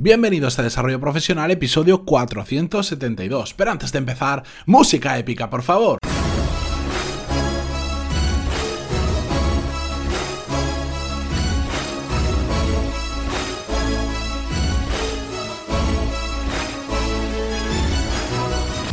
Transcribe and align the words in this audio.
Bienvenidos 0.00 0.56
a 0.56 0.62
Desarrollo 0.62 1.00
Profesional, 1.00 1.50
episodio 1.50 2.04
472. 2.04 3.52
Pero 3.54 3.72
antes 3.72 3.90
de 3.90 3.98
empezar, 3.98 4.44
música 4.64 5.18
épica, 5.18 5.50
por 5.50 5.62
favor. 5.64 5.98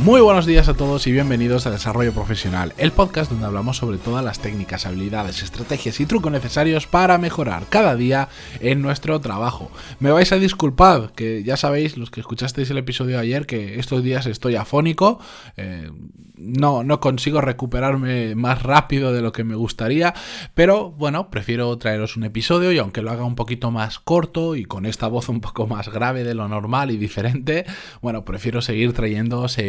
Muy 0.05 0.21
buenos 0.21 0.45
días 0.45 0.69
a 0.69 0.75
todos 0.75 1.07
y 1.07 1.11
bienvenidos 1.11 1.65
a 1.65 1.71
Desarrollo 1.71 2.13
Profesional, 2.13 2.73
el 2.77 2.91
podcast 2.91 3.31
donde 3.31 3.47
hablamos 3.47 3.77
sobre 3.77 3.97
todas 3.97 4.23
las 4.23 4.37
técnicas, 4.37 4.85
habilidades, 4.85 5.41
estrategias 5.41 5.99
y 5.99 6.05
trucos 6.05 6.31
necesarios 6.31 6.85
para 6.85 7.17
mejorar 7.17 7.65
cada 7.71 7.95
día 7.95 8.29
en 8.59 8.83
nuestro 8.83 9.19
trabajo. 9.19 9.71
Me 9.99 10.11
vais 10.11 10.31
a 10.31 10.37
disculpar, 10.37 11.11
que 11.13 11.41
ya 11.43 11.57
sabéis, 11.57 11.97
los 11.97 12.11
que 12.11 12.19
escuchasteis 12.19 12.69
el 12.69 12.77
episodio 12.77 13.15
de 13.15 13.23
ayer, 13.23 13.47
que 13.47 13.79
estos 13.79 14.03
días 14.03 14.27
estoy 14.27 14.55
afónico, 14.55 15.19
eh, 15.57 15.89
no, 16.37 16.83
no 16.83 16.99
consigo 16.99 17.41
recuperarme 17.41 18.35
más 18.35 18.61
rápido 18.61 19.11
de 19.11 19.21
lo 19.21 19.31
que 19.31 19.43
me 19.43 19.55
gustaría, 19.55 20.13
pero 20.53 20.91
bueno, 20.91 21.29
prefiero 21.29 21.75
traeros 21.77 22.15
un 22.15 22.25
episodio 22.25 22.71
y 22.71 22.77
aunque 22.77 23.01
lo 23.01 23.11
haga 23.11 23.23
un 23.23 23.35
poquito 23.35 23.71
más 23.71 23.99
corto 23.99 24.55
y 24.55 24.65
con 24.65 24.85
esta 24.85 25.07
voz 25.07 25.29
un 25.29 25.41
poco 25.41 25.65
más 25.65 25.89
grave 25.89 26.23
de 26.23 26.35
lo 26.35 26.47
normal 26.47 26.91
y 26.91 26.97
diferente, 26.97 27.65
bueno, 28.01 28.23
prefiero 28.25 28.61
seguir 28.61 28.93
trayendo 28.93 29.45
ese 29.45 29.67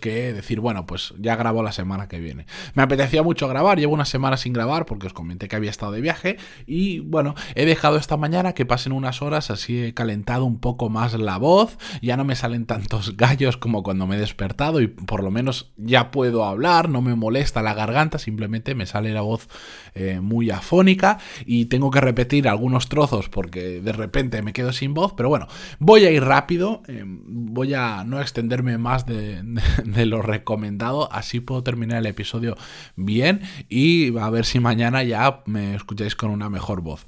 que 0.00 0.32
decir, 0.32 0.60
bueno, 0.60 0.86
pues 0.86 1.14
ya 1.18 1.36
grabo 1.36 1.62
la 1.62 1.72
semana 1.72 2.08
que 2.08 2.20
viene. 2.20 2.46
Me 2.74 2.82
apetecía 2.82 3.22
mucho 3.22 3.48
grabar, 3.48 3.78
llevo 3.78 3.94
una 3.94 4.04
semana 4.04 4.36
sin 4.36 4.52
grabar 4.52 4.86
porque 4.86 5.08
os 5.08 5.12
comenté 5.12 5.48
que 5.48 5.56
había 5.56 5.70
estado 5.70 5.92
de 5.92 6.00
viaje 6.00 6.36
y 6.66 7.00
bueno, 7.00 7.34
he 7.54 7.66
dejado 7.66 7.96
esta 7.96 8.16
mañana 8.16 8.52
que 8.52 8.64
pasen 8.64 8.92
unas 8.92 9.20
horas, 9.20 9.50
así 9.50 9.82
he 9.82 9.94
calentado 9.94 10.44
un 10.44 10.58
poco 10.58 10.88
más 10.88 11.14
la 11.14 11.38
voz, 11.38 11.76
ya 12.00 12.16
no 12.16 12.24
me 12.24 12.36
salen 12.36 12.66
tantos 12.66 13.16
gallos 13.16 13.56
como 13.56 13.82
cuando 13.82 14.06
me 14.06 14.16
he 14.16 14.20
despertado 14.20 14.80
y 14.80 14.86
por 14.86 15.22
lo 15.22 15.30
menos 15.30 15.72
ya 15.76 16.10
puedo 16.10 16.44
hablar, 16.44 16.88
no 16.88 17.02
me 17.02 17.14
molesta 17.14 17.62
la 17.62 17.74
garganta, 17.74 18.18
simplemente 18.18 18.74
me 18.74 18.86
sale 18.86 19.12
la 19.12 19.22
voz 19.22 19.48
eh, 19.94 20.20
muy 20.20 20.50
afónica 20.50 21.18
y 21.44 21.66
tengo 21.66 21.90
que 21.90 22.00
repetir 22.00 22.48
algunos 22.48 22.88
trozos 22.88 23.28
porque 23.28 23.80
de 23.80 23.92
repente 23.92 24.40
me 24.42 24.52
quedo 24.52 24.72
sin 24.72 24.94
voz, 24.94 25.14
pero 25.16 25.28
bueno, 25.28 25.48
voy 25.78 26.04
a 26.04 26.10
ir 26.10 26.22
rápido, 26.22 26.82
eh, 26.86 27.02
voy 27.04 27.74
a 27.74 28.04
no 28.04 28.20
extenderme 28.20 28.78
más 28.78 29.04
de, 29.04 29.42
de, 29.84 30.06
lo 30.06 30.22
recomendado. 30.22 31.12
Así 31.12 31.40
puedo 31.40 31.62
terminar 31.62 31.98
el 31.98 32.06
episodio 32.06 32.56
bien 32.96 33.42
y 33.68 34.16
a 34.18 34.30
ver 34.30 34.44
si 34.44 34.60
mañana 34.60 35.02
ya 35.02 35.42
me 35.46 35.74
escucháis 35.74 36.14
con 36.14 36.30
una 36.30 36.48
mejor 36.48 36.80
voz. 36.80 37.06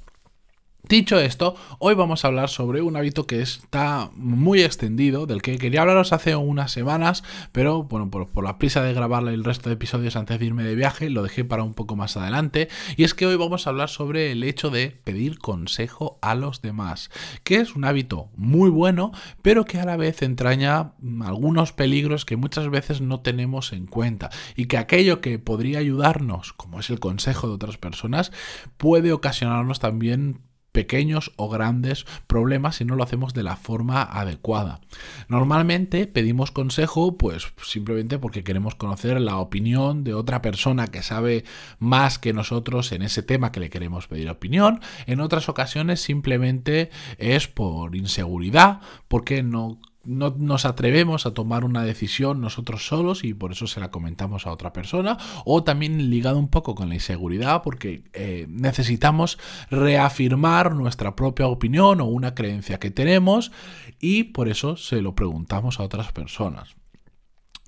Dicho 0.91 1.17
esto, 1.17 1.55
hoy 1.79 1.95
vamos 1.95 2.25
a 2.25 2.27
hablar 2.27 2.49
sobre 2.49 2.81
un 2.81 2.97
hábito 2.97 3.25
que 3.25 3.41
está 3.41 4.11
muy 4.13 4.61
extendido, 4.61 5.25
del 5.25 5.41
que 5.41 5.57
quería 5.57 5.83
hablaros 5.83 6.11
hace 6.11 6.35
unas 6.35 6.73
semanas, 6.73 7.23
pero 7.53 7.83
bueno, 7.83 8.11
por, 8.11 8.43
la 8.43 8.57
prisa 8.57 8.83
de 8.83 8.93
grabar 8.93 9.25
el 9.29 9.45
resto 9.45 9.69
de 9.69 9.75
episodios 9.75 10.17
antes 10.17 10.37
de 10.37 10.47
irme 10.47 10.65
de 10.65 10.75
viaje, 10.75 11.09
lo 11.09 11.23
dejé 11.23 11.45
para 11.45 11.63
un 11.63 11.75
poco 11.75 11.95
más 11.95 12.17
adelante, 12.17 12.67
y 12.97 13.05
es 13.05 13.13
que 13.13 13.25
hoy 13.25 13.37
vamos 13.37 13.65
a 13.65 13.69
hablar 13.69 13.87
sobre 13.87 14.33
el 14.33 14.43
hecho 14.43 14.69
de 14.69 14.99
pedir 15.05 15.39
consejo 15.39 16.19
a 16.21 16.35
los 16.35 16.61
demás, 16.61 17.09
que 17.45 17.61
es 17.61 17.73
un 17.73 17.85
hábito 17.85 18.27
muy 18.35 18.69
bueno, 18.69 19.13
pero 19.41 19.63
que 19.63 19.79
a 19.79 19.85
la 19.85 19.95
vez 19.95 20.21
entraña 20.21 20.91
algunos 21.23 21.71
peligros 21.71 22.25
que 22.25 22.35
muchas 22.35 22.69
veces 22.69 22.99
no 22.99 23.21
tenemos 23.21 23.71
en 23.71 23.87
cuenta, 23.87 24.29
y 24.57 24.65
que 24.65 24.77
aquello 24.77 25.21
que 25.21 25.39
podría 25.39 25.79
ayudarnos, 25.79 26.51
como 26.51 26.81
es 26.81 26.89
el 26.89 26.99
consejo 26.99 27.47
de 27.47 27.53
otras 27.53 27.77
personas, 27.77 28.33
puede 28.75 29.13
ocasionarnos 29.13 29.79
también 29.79 30.50
pequeños 30.71 31.31
o 31.35 31.49
grandes 31.49 32.05
problemas 32.27 32.77
si 32.77 32.85
no 32.85 32.95
lo 32.95 33.03
hacemos 33.03 33.33
de 33.33 33.43
la 33.43 33.55
forma 33.55 34.03
adecuada. 34.03 34.81
Normalmente 35.27 36.07
pedimos 36.07 36.51
consejo 36.51 37.17
pues 37.17 37.53
simplemente 37.63 38.19
porque 38.19 38.43
queremos 38.43 38.75
conocer 38.75 39.19
la 39.21 39.37
opinión 39.37 40.03
de 40.03 40.13
otra 40.13 40.41
persona 40.41 40.87
que 40.87 41.03
sabe 41.03 41.43
más 41.79 42.19
que 42.19 42.33
nosotros 42.33 42.91
en 42.91 43.01
ese 43.01 43.23
tema 43.23 43.51
que 43.51 43.59
le 43.59 43.69
queremos 43.69 44.07
pedir 44.07 44.29
opinión. 44.29 44.81
En 45.05 45.19
otras 45.19 45.49
ocasiones 45.49 46.01
simplemente 46.01 46.89
es 47.17 47.47
por 47.47 47.95
inseguridad, 47.95 48.81
porque 49.07 49.43
no 49.43 49.79
no 50.03 50.33
nos 50.37 50.65
atrevemos 50.65 51.25
a 51.25 51.33
tomar 51.33 51.63
una 51.63 51.83
decisión 51.83 52.41
nosotros 52.41 52.87
solos 52.87 53.23
y 53.23 53.33
por 53.33 53.51
eso 53.51 53.67
se 53.67 53.79
la 53.79 53.91
comentamos 53.91 54.47
a 54.47 54.51
otra 54.51 54.73
persona 54.73 55.17
o 55.45 55.63
también 55.63 56.09
ligado 56.09 56.39
un 56.39 56.47
poco 56.47 56.75
con 56.75 56.89
la 56.89 56.95
inseguridad 56.95 57.61
porque 57.63 58.03
eh, 58.13 58.45
necesitamos 58.49 59.37
reafirmar 59.69 60.75
nuestra 60.75 61.15
propia 61.15 61.47
opinión 61.47 62.01
o 62.01 62.05
una 62.05 62.33
creencia 62.33 62.79
que 62.79 62.91
tenemos 62.91 63.51
y 63.99 64.23
por 64.25 64.49
eso 64.49 64.75
se 64.77 65.01
lo 65.01 65.15
preguntamos 65.15 65.79
a 65.79 65.83
otras 65.83 66.11
personas. 66.11 66.80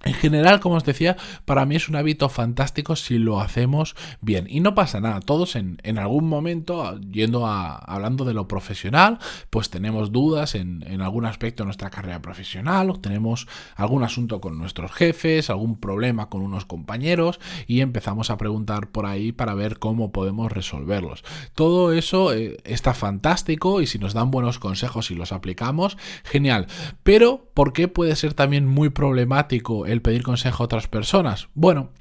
En 0.04 0.14
general, 0.14 0.60
como 0.60 0.76
os 0.76 0.84
decía, 0.84 1.16
para 1.46 1.66
mí 1.66 1.78
es 1.78 1.88
un 1.88 1.96
hábito 1.96 2.28
fantástico 2.28 2.98
si 2.98 3.18
lo 3.18 3.40
hacemos 3.40 3.96
bien. 4.20 4.48
Y 4.50 4.60
no 4.60 4.76
pasa 4.76 5.00
nada, 5.00 5.22
todos 5.22 5.56
en, 5.56 5.80
algún 5.98 6.28
momento, 6.28 7.00
yendo 7.00 7.48
a 7.48 7.78
hablando 7.78 8.26
de 8.26 8.34
lo 8.34 8.48
profesional, 8.50 9.20
pues 9.50 9.70
tenemos 9.70 10.12
dudas 10.12 10.56
en, 10.56 10.84
algún 11.02 11.26
aspecto 11.26 11.64
de 11.64 11.68
nuestra 11.68 11.90
carrera 11.90 12.22
profesional, 12.22 12.90
o 12.90 13.00
tenemos 13.00 13.48
algún 13.76 14.04
asunto 14.04 14.42
con 14.42 14.58
nuestros 14.58 14.92
jefes, 14.92 15.50
algún 15.50 15.80
problema 15.80 16.30
con 16.30 16.42
unos 16.42 16.66
compañeros, 16.66 17.40
y 17.66 17.80
empezamos 17.80 18.30
a 18.30 18.38
preguntar 18.38 18.90
por 18.90 19.06
ahí 19.06 19.32
para 19.32 19.54
ver 19.54 19.80
cómo 19.80 20.12
podemos 20.12 20.52
resolverlos. 20.52 21.24
Todo 21.56 21.94
eso 21.94 22.34
eh, 22.34 22.58
está 22.66 22.94
fantástico 22.94 23.80
y 23.80 23.88
si 23.88 24.00
nos 24.00 24.14
dan 24.14 24.32
buenos 24.32 24.60
consejos 24.60 25.12
y 25.12 25.16
los 25.16 25.32
aplicamos, 25.32 25.98
genial. 26.26 26.68
Pero, 27.04 27.50
¿por 27.54 27.72
qué 27.72 27.88
puede 27.88 28.18
ser 28.18 28.34
también 28.34 28.68
muy 28.68 28.90
problemático? 28.90 29.86
El 29.94 30.02
pedir 30.02 30.24
consejo 30.24 30.64
a 30.64 30.66
otras 30.66 30.88
personas? 30.88 31.48
Bueno, 31.54 31.92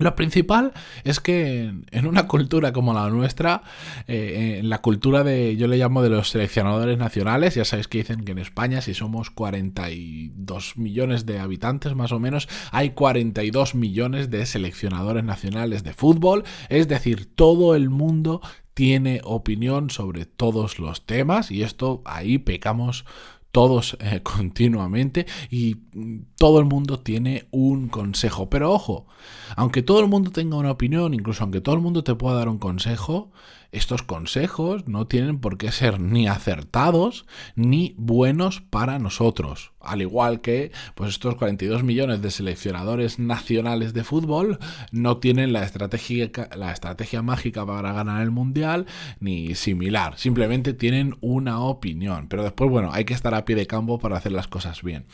lo 0.00 0.16
principal 0.16 0.72
es 1.04 1.20
que 1.20 1.74
en 1.90 2.06
una 2.06 2.26
cultura 2.26 2.72
como 2.72 2.94
la 2.94 3.10
nuestra, 3.10 3.62
eh, 4.08 4.56
en 4.58 4.70
la 4.70 4.80
cultura 4.80 5.24
de, 5.24 5.58
yo 5.58 5.66
le 5.66 5.76
llamo 5.76 6.02
de 6.02 6.08
los 6.08 6.30
seleccionadores 6.30 6.96
nacionales, 6.96 7.54
ya 7.54 7.66
sabéis 7.66 7.86
que 7.86 7.98
dicen 7.98 8.24
que 8.24 8.32
en 8.32 8.38
España, 8.38 8.80
si 8.80 8.94
somos 8.94 9.28
42 9.28 10.78
millones 10.78 11.26
de 11.26 11.38
habitantes 11.38 11.94
más 11.94 12.12
o 12.12 12.18
menos, 12.18 12.48
hay 12.72 12.90
42 12.90 13.74
millones 13.74 14.30
de 14.30 14.46
seleccionadores 14.46 15.22
nacionales 15.22 15.84
de 15.84 15.92
fútbol, 15.92 16.44
es 16.70 16.88
decir, 16.88 17.26
todo 17.34 17.74
el 17.74 17.90
mundo 17.90 18.40
tiene 18.72 19.20
opinión 19.22 19.90
sobre 19.90 20.24
todos 20.24 20.78
los 20.78 21.04
temas 21.04 21.50
y 21.50 21.62
esto 21.62 22.00
ahí 22.06 22.38
pecamos 22.38 23.04
todos 23.52 23.96
eh, 24.00 24.20
continuamente 24.22 25.26
y 25.50 25.76
todo 26.36 26.60
el 26.60 26.66
mundo 26.66 27.00
tiene 27.00 27.46
un 27.50 27.88
consejo. 27.88 28.50
Pero 28.50 28.72
ojo, 28.72 29.06
aunque 29.56 29.82
todo 29.82 30.00
el 30.00 30.08
mundo 30.08 30.30
tenga 30.30 30.56
una 30.56 30.70
opinión, 30.70 31.14
incluso 31.14 31.42
aunque 31.42 31.60
todo 31.60 31.74
el 31.74 31.80
mundo 31.80 32.04
te 32.04 32.14
pueda 32.14 32.36
dar 32.36 32.48
un 32.48 32.58
consejo, 32.58 33.30
estos 33.72 34.02
consejos 34.02 34.88
no 34.88 35.06
tienen 35.06 35.38
por 35.38 35.56
qué 35.56 35.70
ser 35.70 36.00
ni 36.00 36.26
acertados 36.26 37.26
ni 37.54 37.94
buenos 37.96 38.60
para 38.60 38.98
nosotros. 38.98 39.72
Al 39.80 40.02
igual 40.02 40.40
que 40.40 40.72
pues 40.94 41.10
estos 41.10 41.36
42 41.36 41.84
millones 41.84 42.20
de 42.20 42.30
seleccionadores 42.30 43.18
nacionales 43.18 43.94
de 43.94 44.04
fútbol 44.04 44.58
no 44.90 45.18
tienen 45.18 45.52
la 45.52 45.62
estrategia, 45.62 46.30
la 46.56 46.72
estrategia 46.72 47.22
mágica 47.22 47.64
para 47.64 47.92
ganar 47.92 48.22
el 48.22 48.30
mundial 48.30 48.86
ni 49.20 49.54
similar. 49.54 50.18
Simplemente 50.18 50.74
tienen 50.74 51.16
una 51.20 51.60
opinión. 51.60 52.28
Pero 52.28 52.42
después, 52.42 52.70
bueno, 52.70 52.90
hay 52.92 53.04
que 53.04 53.14
estar 53.14 53.34
a 53.34 53.44
pie 53.44 53.56
de 53.56 53.66
campo 53.66 53.98
para 53.98 54.16
hacer 54.16 54.32
las 54.32 54.48
cosas 54.48 54.82
bien. 54.82 55.06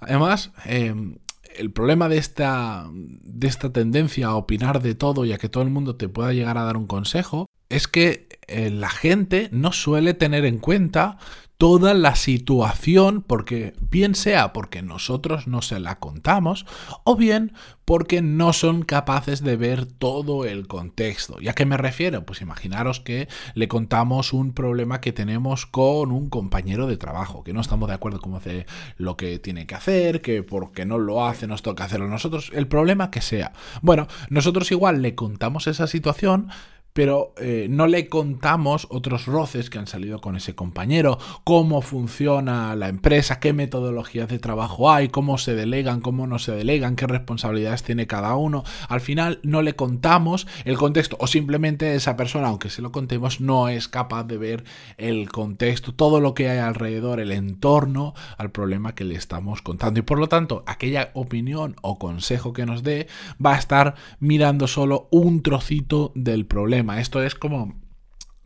Además, 0.00 0.52
em, 0.64 1.18
el 1.56 1.72
problema 1.72 2.08
de 2.08 2.18
esta, 2.18 2.88
de 2.92 3.48
esta 3.48 3.72
tendencia 3.72 4.28
a 4.28 4.36
opinar 4.36 4.80
de 4.80 4.94
todo 4.94 5.24
y 5.24 5.32
a 5.32 5.38
que 5.38 5.48
todo 5.48 5.64
el 5.64 5.70
mundo 5.70 5.96
te 5.96 6.08
pueda 6.08 6.32
llegar 6.32 6.56
a 6.58 6.62
dar 6.62 6.76
un 6.76 6.86
consejo 6.86 7.48
es 7.68 7.88
que 7.88 8.28
eh, 8.46 8.70
la 8.70 8.88
gente 8.88 9.48
no 9.52 9.72
suele 9.72 10.14
tener 10.14 10.44
en 10.44 10.58
cuenta 10.58 11.18
toda 11.58 11.92
la 11.92 12.14
situación, 12.14 13.20
porque 13.20 13.74
bien 13.80 14.14
sea 14.14 14.52
porque 14.52 14.80
nosotros 14.80 15.48
no 15.48 15.60
se 15.60 15.80
la 15.80 15.96
contamos, 15.96 16.64
o 17.02 17.16
bien 17.16 17.52
porque 17.84 18.22
no 18.22 18.52
son 18.52 18.82
capaces 18.82 19.42
de 19.42 19.56
ver 19.56 19.84
todo 19.84 20.44
el 20.44 20.68
contexto. 20.68 21.38
¿Y 21.40 21.48
a 21.48 21.54
qué 21.54 21.66
me 21.66 21.76
refiero? 21.76 22.24
Pues 22.24 22.42
imaginaros 22.42 23.00
que 23.00 23.28
le 23.54 23.66
contamos 23.66 24.32
un 24.32 24.52
problema 24.52 25.00
que 25.00 25.12
tenemos 25.12 25.66
con 25.66 26.12
un 26.12 26.30
compañero 26.30 26.86
de 26.86 26.96
trabajo, 26.96 27.42
que 27.42 27.52
no 27.52 27.60
estamos 27.60 27.88
de 27.88 27.94
acuerdo 27.94 28.20
con 28.20 28.36
hace 28.36 28.66
lo 28.96 29.16
que 29.16 29.40
tiene 29.40 29.66
que 29.66 29.74
hacer, 29.74 30.22
que 30.22 30.44
porque 30.44 30.86
no 30.86 30.96
lo 30.96 31.26
hace 31.26 31.48
nos 31.48 31.62
toca 31.62 31.84
hacerlo 31.84 32.06
nosotros, 32.06 32.52
el 32.54 32.68
problema 32.68 33.10
que 33.10 33.20
sea. 33.20 33.52
Bueno, 33.82 34.06
nosotros 34.30 34.70
igual 34.70 35.02
le 35.02 35.16
contamos 35.16 35.66
esa 35.66 35.88
situación, 35.88 36.50
pero 36.98 37.32
eh, 37.36 37.68
no 37.70 37.86
le 37.86 38.08
contamos 38.08 38.88
otros 38.90 39.26
roces 39.26 39.70
que 39.70 39.78
han 39.78 39.86
salido 39.86 40.20
con 40.20 40.34
ese 40.34 40.56
compañero, 40.56 41.20
cómo 41.44 41.80
funciona 41.80 42.74
la 42.74 42.88
empresa, 42.88 43.38
qué 43.38 43.52
metodologías 43.52 44.26
de 44.26 44.40
trabajo 44.40 44.90
hay, 44.90 45.08
cómo 45.08 45.38
se 45.38 45.54
delegan, 45.54 46.00
cómo 46.00 46.26
no 46.26 46.40
se 46.40 46.50
delegan, 46.50 46.96
qué 46.96 47.06
responsabilidades 47.06 47.84
tiene 47.84 48.08
cada 48.08 48.34
uno. 48.34 48.64
Al 48.88 49.00
final 49.00 49.38
no 49.44 49.62
le 49.62 49.76
contamos 49.76 50.48
el 50.64 50.76
contexto 50.76 51.16
o 51.20 51.28
simplemente 51.28 51.94
esa 51.94 52.16
persona, 52.16 52.48
aunque 52.48 52.68
se 52.68 52.82
lo 52.82 52.90
contemos, 52.90 53.40
no 53.40 53.68
es 53.68 53.86
capaz 53.86 54.24
de 54.24 54.38
ver 54.38 54.64
el 54.96 55.30
contexto, 55.30 55.94
todo 55.94 56.18
lo 56.18 56.34
que 56.34 56.50
hay 56.50 56.58
alrededor, 56.58 57.20
el 57.20 57.30
entorno 57.30 58.14
al 58.38 58.50
problema 58.50 58.96
que 58.96 59.04
le 59.04 59.14
estamos 59.14 59.62
contando. 59.62 60.00
Y 60.00 60.02
por 60.02 60.18
lo 60.18 60.28
tanto, 60.28 60.64
aquella 60.66 61.12
opinión 61.14 61.76
o 61.80 62.00
consejo 62.00 62.52
que 62.52 62.66
nos 62.66 62.82
dé 62.82 63.06
va 63.40 63.54
a 63.54 63.58
estar 63.58 63.94
mirando 64.18 64.66
solo 64.66 65.06
un 65.12 65.44
trocito 65.44 66.10
del 66.16 66.44
problema. 66.44 66.87
Esto 66.96 67.22
es 67.22 67.34
como 67.34 67.74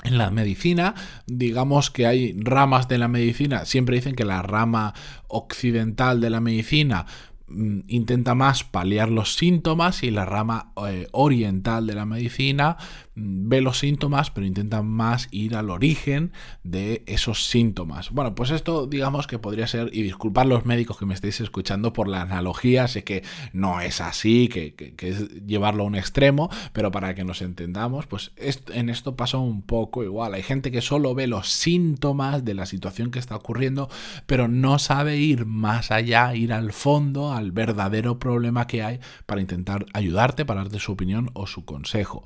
en 0.03 0.19
la 0.19 0.31
medicina, 0.31 0.95
digamos 1.27 1.91
que 1.91 2.07
hay 2.07 2.35
ramas 2.39 2.89
de 2.89 2.99
la 2.99 3.09
medicina, 3.09 3.65
siempre 3.65 3.97
dicen 3.97 4.15
que 4.15 4.25
la 4.25 4.43
rama 4.43 4.95
occidental 5.29 6.21
de 6.21 6.31
la 6.31 6.41
medicina 6.41 7.07
mm, 7.47 7.81
intenta 7.87 8.35
más 8.35 8.65
paliar 8.65 9.11
los 9.11 9.37
síntomas 9.37 10.03
y 10.03 10.11
la 10.11 10.25
rama 10.25 10.73
eh, 10.89 11.07
oriental 11.13 11.87
de 11.87 11.95
la 11.95 12.05
medicina 12.05 12.77
ve 13.15 13.61
los 13.61 13.79
síntomas, 13.79 14.31
pero 14.31 14.47
intenta 14.47 14.83
más 14.83 15.29
ir 15.31 15.55
al 15.55 15.71
origen 15.71 16.33
de 16.63 17.03
esos 17.07 17.47
síntomas. 17.47 18.11
Bueno, 18.11 18.35
pues 18.35 18.51
esto 18.51 18.87
digamos 18.87 19.27
que 19.27 19.39
podría 19.39 19.67
ser, 19.67 19.91
y 19.93 20.03
disculpad 20.03 20.47
los 20.47 20.65
médicos 20.65 20.99
que 20.99 21.07
me 21.07 21.15
estéis 21.15 21.41
escuchando 21.41 21.93
por 21.93 22.09
la 22.09 22.23
analogía, 22.23 22.89
sé 22.89 23.05
que 23.05 23.23
no 23.53 23.81
es 23.81 24.01
así, 24.01 24.49
que, 24.49 24.75
es 24.99 25.45
llevarlo 25.47 25.83
a 25.83 25.87
un 25.87 25.95
extremo, 25.95 26.49
pero 26.73 26.91
para 26.91 27.15
que 27.15 27.25
nos 27.25 27.43
entendamos, 27.43 28.07
pues 28.07 28.33
en 28.37 28.89
esto 28.89 29.17
pasa 29.17 29.39
un 29.39 29.63
poco 29.63 30.05
igual. 30.05 30.35
Hay 30.35 30.43
gente 30.43 30.71
que 30.71 30.81
solo 30.81 31.15
ve 31.15 31.27
los 31.27 31.49
síntomas 31.51 32.45
de 32.45 32.55
la 32.55 32.67
situación 32.67 33.11
que 33.11 33.19
está 33.19 33.37
ocurriendo, 33.37 33.89
pero 34.27 34.49
no 34.49 34.79
sabe 34.79 35.19
ir 35.19 35.45
más 35.45 35.91
allá, 35.91 36.35
ir 36.35 36.53
al 36.53 36.73
fondo, 36.73 37.33
al 37.33 37.53
verdadero 37.53 38.19
problema 38.19 38.67
que 38.67 38.83
hay 38.83 39.01
para 39.27 39.41
intentar 39.41 39.87
ayudarte, 39.93 40.45
para 40.45 40.63
darte 40.63 40.79
su 40.79 40.93
opinión 40.93 41.31
o 41.35 41.47
su 41.47 41.65
consejo. 41.65 42.25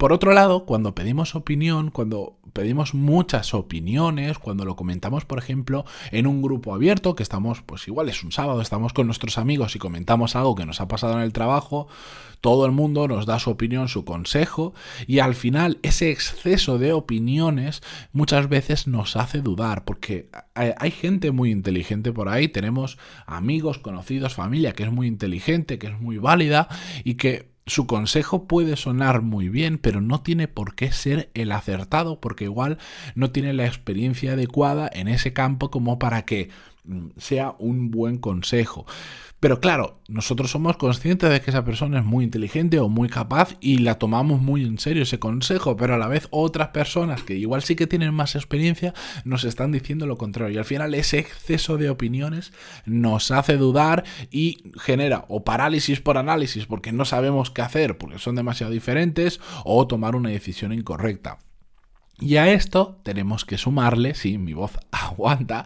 Por 0.00 0.14
otro 0.14 0.32
lado, 0.32 0.64
cuando 0.64 0.94
pedimos 0.94 1.34
opinión, 1.34 1.90
cuando 1.90 2.38
pedimos 2.54 2.94
muchas 2.94 3.52
opiniones, 3.52 4.38
cuando 4.38 4.64
lo 4.64 4.74
comentamos, 4.74 5.26
por 5.26 5.38
ejemplo, 5.38 5.84
en 6.10 6.26
un 6.26 6.40
grupo 6.40 6.74
abierto, 6.74 7.14
que 7.14 7.22
estamos, 7.22 7.60
pues 7.60 7.86
igual 7.86 8.08
es 8.08 8.24
un 8.24 8.32
sábado, 8.32 8.62
estamos 8.62 8.94
con 8.94 9.04
nuestros 9.04 9.36
amigos 9.36 9.76
y 9.76 9.78
comentamos 9.78 10.36
algo 10.36 10.54
que 10.54 10.64
nos 10.64 10.80
ha 10.80 10.88
pasado 10.88 11.16
en 11.16 11.20
el 11.20 11.34
trabajo, 11.34 11.86
todo 12.40 12.64
el 12.64 12.72
mundo 12.72 13.08
nos 13.08 13.26
da 13.26 13.38
su 13.38 13.50
opinión, 13.50 13.88
su 13.88 14.06
consejo, 14.06 14.72
y 15.06 15.18
al 15.18 15.34
final 15.34 15.78
ese 15.82 16.10
exceso 16.10 16.78
de 16.78 16.94
opiniones 16.94 17.82
muchas 18.14 18.48
veces 18.48 18.86
nos 18.86 19.16
hace 19.16 19.42
dudar, 19.42 19.84
porque 19.84 20.30
hay 20.54 20.90
gente 20.92 21.30
muy 21.30 21.50
inteligente 21.50 22.10
por 22.10 22.30
ahí, 22.30 22.48
tenemos 22.48 22.96
amigos, 23.26 23.78
conocidos, 23.78 24.32
familia 24.32 24.72
que 24.72 24.84
es 24.84 24.90
muy 24.90 25.08
inteligente, 25.08 25.78
que 25.78 25.88
es 25.88 26.00
muy 26.00 26.16
válida 26.16 26.68
y 27.04 27.16
que 27.16 27.49
su 27.66 27.86
consejo 27.86 28.46
puede 28.46 28.76
sonar 28.76 29.22
muy 29.22 29.48
bien, 29.48 29.78
pero 29.78 30.00
no 30.00 30.22
tiene 30.22 30.48
por 30.48 30.74
qué 30.74 30.92
ser 30.92 31.30
el 31.34 31.52
acertado, 31.52 32.20
porque 32.20 32.44
igual 32.44 32.78
no 33.14 33.30
tiene 33.30 33.52
la 33.52 33.66
experiencia 33.66 34.32
adecuada 34.32 34.90
en 34.92 35.08
ese 35.08 35.32
campo 35.32 35.70
como 35.70 35.98
para 35.98 36.24
que 36.24 36.50
sea 37.16 37.54
un 37.58 37.90
buen 37.90 38.18
consejo. 38.18 38.86
Pero 39.40 39.58
claro, 39.58 39.98
nosotros 40.06 40.50
somos 40.50 40.76
conscientes 40.76 41.30
de 41.30 41.40
que 41.40 41.50
esa 41.50 41.64
persona 41.64 42.00
es 42.00 42.04
muy 42.04 42.24
inteligente 42.24 42.78
o 42.78 42.90
muy 42.90 43.08
capaz 43.08 43.56
y 43.58 43.78
la 43.78 43.94
tomamos 43.94 44.42
muy 44.42 44.64
en 44.64 44.78
serio 44.78 45.04
ese 45.04 45.18
consejo, 45.18 45.78
pero 45.78 45.94
a 45.94 45.98
la 45.98 46.08
vez 46.08 46.28
otras 46.30 46.68
personas 46.68 47.22
que 47.22 47.36
igual 47.36 47.62
sí 47.62 47.74
que 47.74 47.86
tienen 47.86 48.12
más 48.12 48.34
experiencia 48.34 48.92
nos 49.24 49.44
están 49.44 49.72
diciendo 49.72 50.06
lo 50.06 50.18
contrario. 50.18 50.56
Y 50.56 50.58
al 50.58 50.66
final 50.66 50.94
ese 50.94 51.18
exceso 51.18 51.78
de 51.78 51.88
opiniones 51.88 52.52
nos 52.84 53.30
hace 53.30 53.56
dudar 53.56 54.04
y 54.30 54.72
genera 54.78 55.24
o 55.28 55.42
parálisis 55.42 56.00
por 56.00 56.18
análisis 56.18 56.66
porque 56.66 56.92
no 56.92 57.06
sabemos 57.06 57.50
qué 57.50 57.62
hacer, 57.62 57.96
porque 57.96 58.18
son 58.18 58.36
demasiado 58.36 58.70
diferentes, 58.70 59.40
o 59.64 59.86
tomar 59.86 60.16
una 60.16 60.28
decisión 60.28 60.74
incorrecta. 60.74 61.38
Y 62.20 62.36
a 62.36 62.52
esto 62.52 63.00
tenemos 63.02 63.44
que 63.44 63.58
sumarle, 63.58 64.14
si 64.14 64.38
mi 64.38 64.52
voz 64.52 64.72
aguanta, 64.90 65.64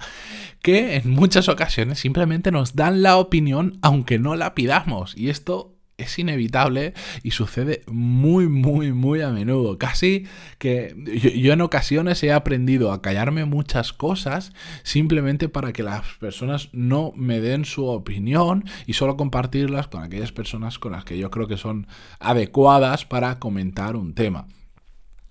que 0.62 0.96
en 0.96 1.10
muchas 1.10 1.48
ocasiones 1.48 1.98
simplemente 1.98 2.50
nos 2.50 2.76
dan 2.76 3.02
la 3.02 3.16
opinión 3.16 3.78
aunque 3.82 4.18
no 4.18 4.36
la 4.36 4.54
pidamos. 4.54 5.16
Y 5.16 5.28
esto 5.28 5.74
es 5.96 6.18
inevitable 6.18 6.94
y 7.22 7.32
sucede 7.32 7.82
muy, 7.86 8.48
muy, 8.48 8.92
muy 8.92 9.20
a 9.20 9.30
menudo. 9.30 9.78
Casi 9.78 10.26
que 10.58 10.94
yo, 11.36 11.52
en 11.52 11.60
ocasiones 11.60 12.22
he 12.22 12.32
aprendido 12.32 12.92
a 12.92 13.02
callarme 13.02 13.44
muchas 13.44 13.92
cosas 13.92 14.52
simplemente 14.82 15.48
para 15.48 15.72
que 15.72 15.82
las 15.82 16.02
personas 16.18 16.68
no 16.72 17.12
me 17.16 17.40
den 17.40 17.64
su 17.64 17.86
opinión 17.86 18.64
y 18.86 18.94
solo 18.94 19.16
compartirlas 19.16 19.88
con 19.88 20.02
aquellas 20.02 20.32
personas 20.32 20.78
con 20.78 20.92
las 20.92 21.04
que 21.04 21.18
yo 21.18 21.30
creo 21.30 21.46
que 21.46 21.56
son 21.56 21.86
adecuadas 22.18 23.04
para 23.04 23.38
comentar 23.38 23.96
un 23.96 24.14
tema. 24.14 24.46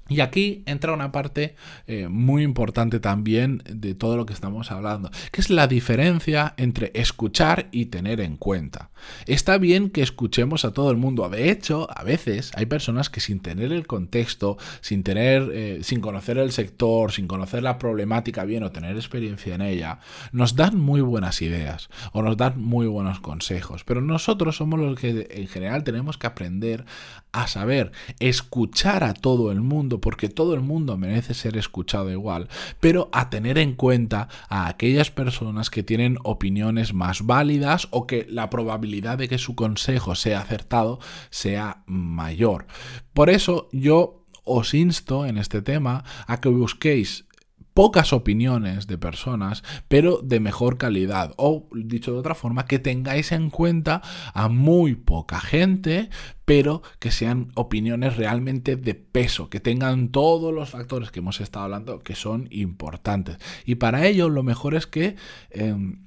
Y 0.10 0.20
aquí 0.20 0.64
entra 0.66 0.94
una 0.94 1.14
parte 1.14 1.56
eh, 1.88 2.10
muy 2.10 2.44
importante 2.44 3.00
también 3.00 3.64
de 3.70 3.96
todo 3.96 4.18
lo 4.18 4.26
que 4.26 4.34
estamos 4.34 4.70
hablando, 4.70 5.10
que 5.32 5.40
es 5.40 5.50
la 5.50 5.68
diferencia 5.68 6.54
entre 6.58 6.92
escuchar 6.94 7.70
y 7.72 7.86
tener 7.86 8.20
en 8.20 8.36
cuenta. 8.36 8.90
Está 9.28 9.58
bien 9.58 9.90
que 9.90 10.02
escuchemos 10.02 10.66
a 10.66 10.74
todo 10.74 10.92
el 10.92 10.98
mundo. 10.98 11.30
De 11.30 11.50
hecho, 11.50 11.88
a 11.90 12.04
veces 12.04 12.52
hay 12.56 12.66
personas 12.66 13.10
que 13.10 13.22
sin 13.22 13.40
tener 13.40 13.72
el 13.72 13.88
contexto, 13.88 14.58
sin 14.82 15.04
tener, 15.04 15.50
eh, 15.54 15.80
sin 15.84 16.02
conocer 16.02 16.38
el 16.38 16.52
sector, 16.52 17.14
sin 17.14 17.28
conocer 17.28 17.64
la 17.64 17.78
problemática 17.78 18.44
bien 18.44 18.64
o 18.64 18.72
tener 18.72 18.98
experiencia 18.98 19.56
en 19.56 19.62
ella, 19.62 20.00
nos 20.34 20.58
dan 20.58 20.78
muy 20.78 21.00
buenas 21.00 21.42
ideas 21.42 21.90
o 22.12 22.22
nos 22.22 22.36
dan 22.36 22.62
muy 22.62 22.88
buenos 22.88 23.22
consejos. 23.22 23.86
Pero 23.86 24.02
nosotros 24.02 24.58
somos 24.58 24.82
los 24.82 25.00
que 25.00 25.28
en 25.32 25.48
general 25.48 25.86
tenemos 25.86 26.18
que 26.18 26.28
aprender 26.28 26.86
a 27.34 27.48
saber 27.48 27.92
escuchar 28.20 29.04
a 29.04 29.14
todo 29.14 29.52
el 29.52 29.60
mundo, 29.60 30.00
porque 30.00 30.30
todo 30.30 30.54
el 30.54 30.62
mundo 30.62 30.98
merece 30.98 31.34
ser 31.34 31.58
escuchado 31.58 32.12
igual, 32.12 32.48
pero 32.80 33.10
a 33.12 33.30
tener 33.30 33.58
en 33.58 33.74
cuenta 33.74 34.30
a 34.48 34.68
aquellas 34.68 35.12
personas 35.12 35.70
que 35.70 35.84
tienen 35.84 36.18
opiniones 36.24 36.94
más 36.94 37.26
válidas 37.26 37.88
o 37.92 38.08
que 38.08 38.26
la 38.30 38.50
probabilidad 38.50 39.18
de 39.18 39.28
que 39.28 39.40
su 39.40 39.56
consejo 39.56 40.16
sea 40.16 40.40
acertado 40.40 41.00
sea 41.32 41.84
mayor. 41.88 42.68
Por 43.14 43.30
eso 43.30 43.68
yo 43.72 44.24
os 44.46 44.74
insto 44.74 45.26
en 45.26 45.38
este 45.38 45.62
tema 45.62 46.04
a 46.28 46.40
que 46.40 46.50
busquéis 46.50 47.26
pocas 47.74 48.14
opiniones 48.14 48.88
de 48.88 48.98
personas, 48.98 49.64
pero 49.88 50.20
de 50.24 50.40
mejor 50.40 50.78
calidad. 50.78 51.34
O, 51.38 51.68
dicho 51.74 52.14
de 52.14 52.20
otra 52.20 52.36
forma, 52.36 52.66
que 52.66 52.80
tengáis 52.80 53.32
en 53.32 53.50
cuenta 53.50 54.02
a 54.34 54.50
muy 54.50 54.96
poca 54.96 55.40
gente, 55.40 56.10
pero 56.46 56.82
que 57.00 57.12
sean 57.12 57.52
opiniones 57.56 58.18
realmente 58.18 58.76
de 58.76 58.96
peso, 58.96 59.50
que 59.50 59.60
tengan 59.60 60.10
todos 60.10 60.54
los 60.54 60.70
factores 60.70 61.12
que 61.12 61.20
hemos 61.20 61.42
estado 61.42 61.66
hablando 61.66 62.00
que 62.00 62.16
son 62.16 62.48
importantes. 62.52 63.38
Y 63.66 63.76
para 63.76 64.06
ello 64.06 64.30
lo 64.30 64.44
mejor 64.44 64.76
es 64.76 64.88
que... 64.88 65.16
Em, 65.50 66.04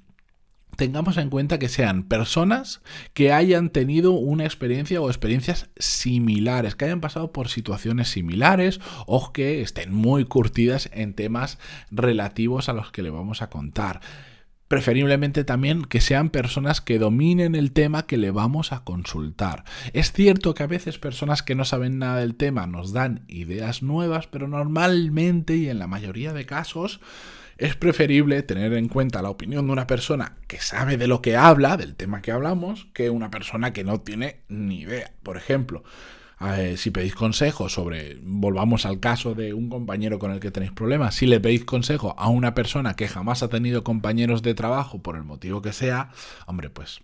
tengamos 0.76 1.16
en 1.16 1.30
cuenta 1.30 1.58
que 1.58 1.68
sean 1.68 2.04
personas 2.04 2.82
que 3.14 3.32
hayan 3.32 3.70
tenido 3.70 4.12
una 4.12 4.44
experiencia 4.44 5.00
o 5.00 5.08
experiencias 5.08 5.68
similares, 5.78 6.74
que 6.74 6.84
hayan 6.84 7.00
pasado 7.00 7.32
por 7.32 7.48
situaciones 7.48 8.08
similares 8.08 8.80
o 9.06 9.32
que 9.32 9.62
estén 9.62 9.92
muy 9.92 10.24
curtidas 10.24 10.88
en 10.92 11.14
temas 11.14 11.58
relativos 11.90 12.68
a 12.68 12.72
los 12.72 12.92
que 12.92 13.02
le 13.02 13.10
vamos 13.10 13.42
a 13.42 13.50
contar. 13.50 14.00
Preferiblemente 14.68 15.44
también 15.44 15.84
que 15.84 16.00
sean 16.00 16.30
personas 16.30 16.80
que 16.80 16.98
dominen 16.98 17.54
el 17.54 17.70
tema 17.70 18.06
que 18.06 18.16
le 18.16 18.32
vamos 18.32 18.72
a 18.72 18.82
consultar. 18.82 19.62
Es 19.92 20.10
cierto 20.10 20.54
que 20.54 20.64
a 20.64 20.66
veces 20.66 20.98
personas 20.98 21.44
que 21.44 21.54
no 21.54 21.64
saben 21.64 21.98
nada 21.98 22.16
del 22.16 22.34
tema 22.34 22.66
nos 22.66 22.92
dan 22.92 23.24
ideas 23.28 23.82
nuevas, 23.82 24.26
pero 24.26 24.48
normalmente 24.48 25.56
y 25.56 25.68
en 25.68 25.78
la 25.78 25.86
mayoría 25.86 26.32
de 26.32 26.46
casos 26.46 27.00
es 27.58 27.76
preferible 27.76 28.42
tener 28.42 28.72
en 28.74 28.88
cuenta 28.88 29.22
la 29.22 29.30
opinión 29.30 29.66
de 29.66 29.72
una 29.72 29.86
persona 29.86 30.36
que 30.46 30.60
sabe 30.60 30.96
de 30.96 31.06
lo 31.06 31.22
que 31.22 31.36
habla, 31.36 31.76
del 31.76 31.94
tema 31.94 32.22
que 32.22 32.32
hablamos, 32.32 32.88
que 32.92 33.10
una 33.10 33.30
persona 33.30 33.72
que 33.72 33.84
no 33.84 34.00
tiene 34.00 34.40
ni 34.48 34.80
idea. 34.80 35.12
Por 35.22 35.36
ejemplo, 35.36 35.82
si 36.76 36.90
pedís 36.90 37.14
consejo 37.14 37.70
sobre, 37.70 38.18
volvamos 38.22 38.84
al 38.84 39.00
caso 39.00 39.34
de 39.34 39.54
un 39.54 39.70
compañero 39.70 40.18
con 40.18 40.32
el 40.32 40.40
que 40.40 40.50
tenéis 40.50 40.72
problemas, 40.72 41.14
si 41.14 41.26
le 41.26 41.40
pedís 41.40 41.64
consejo 41.64 42.14
a 42.18 42.28
una 42.28 42.52
persona 42.54 42.94
que 42.94 43.08
jamás 43.08 43.42
ha 43.42 43.48
tenido 43.48 43.82
compañeros 43.82 44.42
de 44.42 44.54
trabajo 44.54 45.00
por 45.00 45.16
el 45.16 45.24
motivo 45.24 45.62
que 45.62 45.72
sea, 45.72 46.10
hombre, 46.46 46.68
pues 46.68 47.00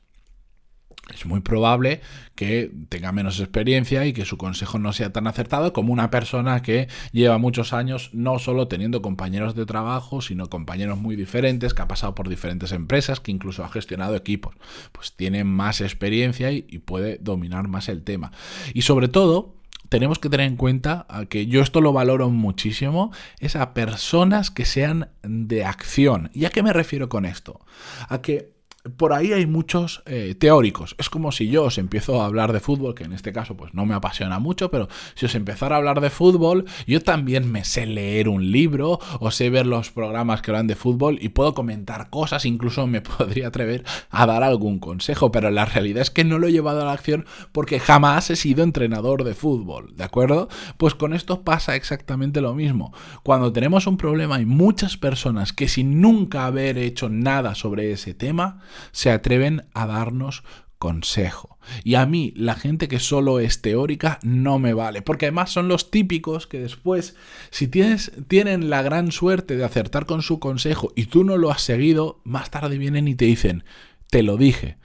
es 1.11 1.27
muy 1.27 1.41
probable 1.41 2.01
que 2.35 2.71
tenga 2.89 3.13
menos 3.13 3.41
experiencia 3.41 4.07
y 4.07 4.13
que 4.13 4.25
su 4.25 4.39
consejo 4.39 4.79
no 4.79 4.93
sea 4.93 5.13
tan 5.13 5.27
acertado 5.27 5.73
como 5.73 5.93
una 5.93 6.11
persona 6.11 6.63
que 6.63 6.89
lleva 7.11 7.39
muchos 7.39 7.73
años 7.73 8.11
no 8.13 8.39
solo 8.39 8.69
teniendo 8.69 9.03
compañeros 9.03 9.55
de 9.55 9.67
trabajo, 9.67 10.21
sino 10.21 10.49
compañeros 10.49 10.99
muy 10.99 11.17
diferentes, 11.17 11.75
que 11.75 11.83
ha 11.83 11.89
pasado 11.89 12.15
por 12.15 12.29
diferentes 12.29 12.73
empresas, 12.73 13.21
que 13.21 13.33
incluso 13.33 13.65
ha 13.65 13.69
gestionado 13.69 14.15
equipos. 14.15 14.55
Pues 14.93 15.15
tiene 15.15 15.45
más 15.45 15.81
experiencia 15.81 16.53
y, 16.53 16.63
puede 16.83 17.19
dominar 17.21 17.69
más 17.69 17.89
el 17.89 18.03
tema. 18.03 18.33
Y 18.75 18.83
sobre 18.83 19.09
todo, 19.09 19.55
tenemos 19.89 20.19
que 20.19 20.29
tener 20.29 20.47
en 20.47 20.57
cuenta 20.57 21.07
que 21.29 21.47
yo 21.47 21.61
esto 21.63 21.81
lo 21.81 21.93
valoro 21.93 22.31
muchísimo, 22.31 23.13
es 23.41 23.57
a 23.57 23.75
personas 23.75 24.51
que 24.51 24.65
sean 24.65 25.11
de 25.23 25.65
acción. 25.65 26.31
¿Y 26.33 26.45
a 26.45 26.51
qué 26.51 26.63
me 26.63 26.73
refiero 26.73 27.09
con 27.09 27.25
esto? 27.25 27.61
A 28.09 28.23
que 28.23 28.53
por 28.97 29.13
ahí 29.13 29.33
hay 29.33 29.47
muchos 29.47 30.03
eh, 30.07 30.35
teóricos. 30.37 30.97
Es 30.99 31.09
como 31.09 31.31
si 31.31 31.49
yo 31.49 31.65
os 31.65 31.79
empiezo 31.79 32.21
a 32.21 32.27
hablar 32.27 32.53
de 32.53 32.61
fútbol, 32.61 32.95
que 32.95 33.05
en 33.05 33.13
este 33.13 33.33
caso 33.33 33.57
pues 33.57 33.75
no 33.75 33.87
me 33.87 33.95
apasiona 33.95 34.41
mucho, 34.41 34.71
pero 34.71 34.89
si 35.15 35.27
os 35.27 35.35
empezara 35.35 35.77
a 35.77 35.79
hablar 35.79 36.01
de 36.01 36.11
fútbol, 36.11 36.65
yo 36.87 37.01
también 37.01 37.51
me 37.51 37.65
sé 37.65 37.87
leer 37.87 38.29
un 38.29 38.51
libro 38.51 38.99
o 39.21 39.31
sé 39.31 39.51
ver 39.51 39.67
los 39.67 39.91
programas 39.91 40.43
que 40.43 40.51
hablan 40.51 40.67
de 40.67 40.75
fútbol 40.75 41.19
y 41.21 41.29
puedo 41.29 41.55
comentar 41.55 42.11
cosas, 42.11 42.45
incluso 42.45 42.87
me 42.87 43.01
podría 43.03 43.49
atrever 43.49 43.85
a 44.11 44.27
dar 44.27 44.43
algún 44.43 44.81
consejo, 44.81 45.31
pero 45.31 45.51
la 45.51 45.65
realidad 45.65 46.03
es 46.03 46.11
que 46.11 46.25
no 46.25 46.39
lo 46.39 46.49
he 46.49 46.53
llevado 46.53 46.83
a 46.83 46.87
la 46.87 46.93
acción 46.93 47.25
porque 47.53 47.79
jamás 47.79 48.31
he 48.31 48.37
sido 48.37 48.65
entrenador 48.65 49.23
de 49.23 49.35
fútbol, 49.35 49.97
¿de 49.97 50.05
acuerdo? 50.05 50.49
Pues 50.77 50.95
con 50.95 51.15
esto 51.15 51.43
pasa 51.43 51.77
exactamente 51.77 52.41
lo 52.41 52.55
mismo. 52.55 52.93
Cuando 53.23 53.53
tenemos 53.53 53.87
un 53.87 53.97
problema 53.97 54.37
hay 54.37 54.47
muchas 54.47 54.97
personas 54.97 55.53
que 55.53 55.69
sin 55.69 56.01
nunca 56.01 56.47
haber 56.47 56.79
hecho 56.79 57.09
nada 57.09 57.55
sobre 57.55 57.93
ese 57.93 58.15
tema, 58.15 58.61
se 58.93 59.11
atreven 59.11 59.67
a 59.75 59.87
darnos 59.87 60.43
consejo. 60.79 61.59
Y 61.85 61.95
a 61.95 62.07
mí, 62.07 62.33
la 62.37 62.55
gente 62.55 62.89
que 62.89 62.99
solo 62.99 63.39
es 63.39 63.63
teórica 63.63 64.19
no 64.23 64.59
me 64.59 64.75
vale, 64.75 65.01
porque 65.01 65.27
además 65.27 65.51
son 65.51 65.69
los 65.69 65.93
típicos 65.93 66.49
que 66.49 66.59
después, 66.59 67.15
si 67.51 67.69
tienes, 67.69 68.11
tienen 68.27 68.69
la 68.69 68.83
gran 68.83 69.13
suerte 69.13 69.57
de 69.57 69.65
acertar 69.65 70.07
con 70.07 70.23
su 70.23 70.41
consejo 70.41 70.93
y 70.97 71.07
tú 71.07 71.23
no 71.23 71.37
lo 71.37 71.53
has 71.53 71.63
seguido, 71.63 72.21
más 72.25 72.51
tarde 72.51 72.79
vienen 72.79 73.07
y 73.07 73.15
te 73.15 73.27
dicen, 73.27 73.65
te 74.11 74.25
lo 74.25 74.37
dije 74.37 74.77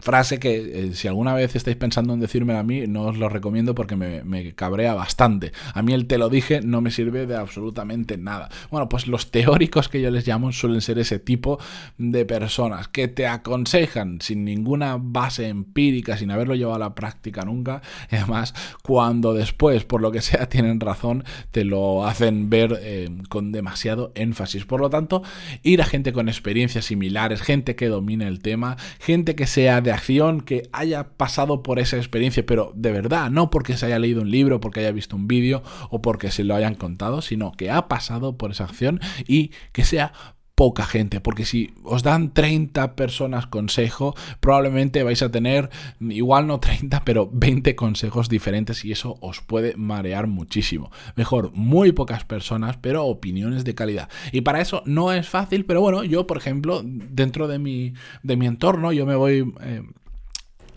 frase 0.00 0.38
que 0.38 0.56
eh, 0.56 0.94
si 0.94 1.08
alguna 1.08 1.34
vez 1.34 1.54
estáis 1.56 1.76
pensando 1.76 2.14
en 2.14 2.20
decírmela 2.20 2.60
a 2.60 2.62
mí, 2.62 2.86
no 2.86 3.02
os 3.02 3.18
lo 3.18 3.28
recomiendo 3.28 3.74
porque 3.74 3.96
me, 3.96 4.54
cabrea 4.54 4.94
bastante. 4.94 5.52
A 5.74 5.82
mí 5.82 5.92
el 5.92 6.06
te 6.06 6.18
lo 6.18 6.28
dije 6.28 6.60
no 6.62 6.80
me 6.80 6.90
sirve 6.90 7.26
de 7.26 7.36
absolutamente 7.36 8.16
nada. 8.16 8.48
Bueno, 8.70 8.88
pues 8.88 9.06
los 9.06 9.30
teóricos 9.30 9.88
que 9.88 10.00
yo 10.00 10.10
les 10.10 10.26
llamo 10.26 10.52
suelen 10.52 10.80
ser 10.80 10.98
ese 10.98 11.18
tipo 11.18 11.58
de 11.98 12.24
personas 12.24 12.88
que 12.88 13.08
te 13.08 13.26
aconsejan 13.26 14.20
sin 14.20 14.44
ninguna 14.44 14.96
base 14.98 15.48
empírica, 15.48 16.16
sin 16.16 16.30
haberlo 16.30 16.54
llevado 16.54 16.76
a 16.76 16.78
la 16.78 16.94
práctica 16.94 17.44
nunca. 17.44 17.82
Y 18.10 18.16
además, 18.16 18.54
cuando 18.82 19.34
después, 19.34 19.84
por 19.84 20.00
lo 20.00 20.12
que 20.12 20.22
sea, 20.22 20.48
tienen 20.48 20.80
razón, 20.80 21.24
te 21.50 21.64
lo 21.64 22.06
hacen 22.06 22.48
ver 22.48 22.78
eh, 22.82 23.10
con 23.28 23.52
demasiado 23.52 24.12
énfasis. 24.14 24.64
Por 24.64 24.80
lo 24.80 24.88
tanto, 24.88 25.22
ir 25.62 25.82
a 25.82 25.86
gente 25.86 26.12
con 26.12 26.28
experiencias 26.28 26.86
similares, 26.86 27.42
gente 27.42 27.76
que 27.76 27.88
domine 27.88 28.26
el 28.26 28.40
tema, 28.40 28.76
gente 28.98 29.34
que 29.34 29.46
sea 29.46 29.73
de 29.80 29.92
acción 29.92 30.40
que 30.40 30.68
haya 30.72 31.16
pasado 31.16 31.62
por 31.62 31.78
esa 31.78 31.96
experiencia, 31.96 32.44
pero 32.44 32.72
de 32.74 32.92
verdad, 32.92 33.30
no 33.30 33.50
porque 33.50 33.76
se 33.76 33.86
haya 33.86 33.98
leído 33.98 34.22
un 34.22 34.30
libro, 34.30 34.60
porque 34.60 34.80
haya 34.80 34.92
visto 34.92 35.16
un 35.16 35.26
vídeo 35.26 35.62
o 35.90 36.02
porque 36.02 36.30
se 36.30 36.44
lo 36.44 36.54
hayan 36.54 36.74
contado, 36.74 37.22
sino 37.22 37.52
que 37.52 37.70
ha 37.70 37.88
pasado 37.88 38.36
por 38.36 38.50
esa 38.50 38.64
acción 38.64 39.00
y 39.26 39.50
que 39.72 39.84
sea 39.84 40.12
poca 40.54 40.84
gente, 40.84 41.20
porque 41.20 41.44
si 41.44 41.74
os 41.82 42.02
dan 42.02 42.32
30 42.32 42.94
personas 42.94 43.46
consejo, 43.46 44.14
probablemente 44.40 45.02
vais 45.02 45.22
a 45.22 45.30
tener 45.30 45.70
igual 46.00 46.46
no 46.46 46.60
30, 46.60 47.04
pero 47.04 47.28
20 47.32 47.74
consejos 47.74 48.28
diferentes 48.28 48.84
y 48.84 48.92
eso 48.92 49.16
os 49.20 49.40
puede 49.40 49.74
marear 49.76 50.26
muchísimo. 50.26 50.90
Mejor, 51.16 51.50
muy 51.54 51.92
pocas 51.92 52.24
personas, 52.24 52.76
pero 52.76 53.04
opiniones 53.04 53.64
de 53.64 53.74
calidad. 53.74 54.08
Y 54.32 54.42
para 54.42 54.60
eso 54.60 54.82
no 54.86 55.12
es 55.12 55.28
fácil, 55.28 55.64
pero 55.64 55.80
bueno, 55.80 56.04
yo 56.04 56.26
por 56.26 56.36
ejemplo, 56.36 56.82
dentro 56.84 57.48
de 57.48 57.58
mi, 57.58 57.94
de 58.22 58.36
mi 58.36 58.46
entorno, 58.46 58.92
yo 58.92 59.06
me 59.06 59.16
voy... 59.16 59.52
Eh, 59.60 59.82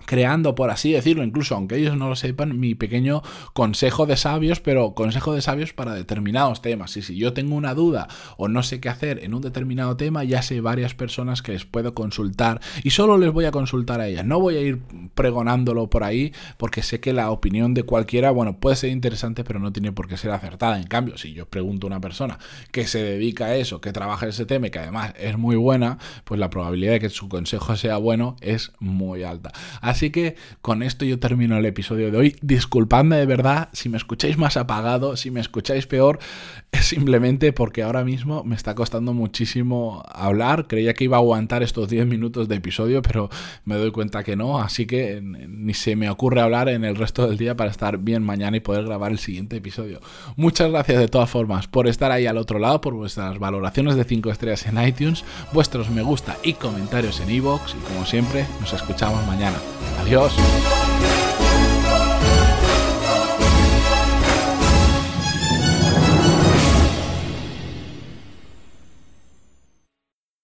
creando, 0.08 0.56
por 0.56 0.72
así 0.72 0.94
decirlo, 0.94 1.24
incluso 1.24 1.54
aunque 1.54 1.76
ellos 1.76 1.96
no 1.98 2.10
lo 2.10 2.16
sepan, 2.16 2.60
mi 2.60 2.74
pequeño 2.74 3.22
consejo 3.54 4.06
de 4.06 4.18
sabios, 4.18 4.62
pero 4.62 4.96
consejo 4.96 5.36
de 5.36 5.42
sabios 5.42 5.74
para 5.74 5.94
determinados 5.94 6.62
temas. 6.62 6.96
Y 6.98 7.02
si 7.02 7.18
yo 7.18 7.34
tengo 7.34 7.56
una 7.56 7.76
duda 7.76 8.08
o 8.38 8.48
no 8.48 8.64
sé 8.64 8.80
qué 8.80 8.90
hacer 8.90 9.24
en 9.24 9.34
un 9.34 9.42
determinado 9.42 9.98
tema, 9.98 10.24
ya 10.24 10.42
sé 10.42 10.62
varias 10.62 10.96
personas 10.96 11.42
que 11.42 11.52
les 11.52 11.66
puedo 11.66 11.94
consultar 11.94 12.62
y 12.84 12.92
solo 12.92 13.18
les 13.18 13.32
voy 13.32 13.46
a 13.46 13.52
consultar 13.52 14.00
a 14.00 14.08
ellas. 14.08 14.26
No 14.26 14.40
voy 14.40 14.56
a 14.56 14.62
ir 14.62 14.80
pregonándolo 15.14 15.90
por 15.90 16.04
ahí 16.04 16.34
porque 16.58 16.84
sé 16.84 17.02
que 17.02 17.12
la 17.12 17.30
opinión 17.30 17.74
de 17.74 17.84
cualquiera, 17.84 18.32
bueno, 18.32 18.60
puede 18.60 18.78
ser 18.78 18.92
interesante, 18.92 19.44
pero 19.44 19.60
no 19.60 19.74
tiene 19.74 19.92
por 19.92 20.08
qué 20.08 20.16
ser 20.16 20.32
acertada. 20.32 20.80
En 20.80 20.88
cambio, 20.88 21.18
si 21.18 21.34
yo 21.34 21.48
pregunto 21.48 21.86
a 21.86 21.90
una 21.90 22.00
persona 22.00 22.40
que 22.72 22.88
se 22.88 23.04
dedica 23.04 23.48
a 23.48 23.56
eso, 23.56 23.82
que 23.82 23.92
trabaja 23.92 24.28
ese 24.28 24.46
tema 24.46 24.68
y 24.68 24.72
que 24.72 24.80
además 24.80 25.14
es 25.20 25.38
muy 25.38 25.58
buena, 25.58 25.98
pues 26.24 26.40
la 26.40 26.50
probabilidad 26.50 26.94
de 26.94 27.00
que 27.02 27.10
su 27.10 27.28
consejo 27.28 27.76
sea 27.76 27.98
bueno 27.98 28.38
es 28.40 28.72
muy 28.80 29.24
alta. 29.24 29.52
Así 29.82 29.97
que 29.98 30.36
con 30.62 30.84
esto 30.84 31.06
yo 31.06 31.20
termino 31.20 31.58
el 31.58 31.66
episodio 31.66 32.12
de 32.12 32.18
hoy. 32.18 32.36
Disculpadme 32.42 33.18
de 33.18 33.25
verdad 33.25 33.70
si 33.74 33.89
me 33.89 33.98
escucháis 33.98 34.38
más 34.38 34.58
apagado, 34.58 35.18
si 35.18 35.32
me 35.32 35.39
escucháis 35.39 35.88
peor, 35.88 36.20
es 36.72 36.86
simplemente 36.86 37.54
porque 37.54 37.84
ahora 37.84 38.04
mismo 38.04 38.44
me 38.44 38.56
está 38.56 38.75
costando 38.75 39.13
muchísimo 39.13 40.04
hablar. 40.13 40.68
Creía 40.68 40.94
que 40.94 41.06
iba 41.06 41.18
a 41.18 41.20
aguantar 41.20 41.63
estos 41.63 41.89
10 41.89 42.06
minutos 42.06 42.48
de 42.48 42.56
episodio, 42.56 43.01
pero 43.01 43.30
me 43.66 43.75
doy 43.75 43.92
cuenta 43.92 44.24
que 44.24 44.36
no, 44.36 44.60
así 44.60 44.86
que 44.86 45.20
ni 45.22 45.74
se 45.74 45.96
me 45.96 46.10
ocurre 46.10 46.42
hablar 46.42 46.70
en 46.70 46.84
el 46.84 46.96
resto 46.96 47.27
del 47.27 47.38
día 47.38 47.56
para 47.56 47.72
estar 47.72 47.98
bien 47.98 48.24
mañana 48.24 48.58
y 48.58 48.62
poder 48.62 48.86
grabar 48.86 49.12
el 49.12 49.20
siguiente 49.20 49.58
episodio. 49.58 50.00
Muchas 50.36 50.72
gracias 50.72 51.00
de 51.00 51.08
todas 51.08 51.30
formas 51.30 51.68
por 51.68 51.88
estar 51.88 52.12
ahí 52.12 52.27
al 52.27 52.38
otro 52.38 52.60
lado, 52.60 52.82
por 52.82 52.94
vuestras 52.94 53.39
valoraciones 53.39 53.96
de 53.96 54.04
5 54.04 54.32
estrellas 54.32 54.66
en 54.68 54.82
iTunes, 54.86 55.24
vuestros 55.54 55.89
me 55.89 56.01
gusta 56.01 56.38
y 56.44 56.54
comentarios 56.54 57.20
en 57.20 57.32
iVoox 57.32 57.75
y 57.75 57.94
como 57.94 58.06
siempre 58.06 58.46
nos 58.60 58.74
escuchamos 58.74 59.25
mañana. 59.25 59.58
Adiós. 60.01 60.34